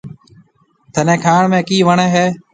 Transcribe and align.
ٿَني 0.93 1.15
کائڻ 1.23 1.43
۾ 1.55 1.59
ڪِي 1.67 1.77
وڻيَ 1.87 2.07
هيَ؟ 2.15 2.25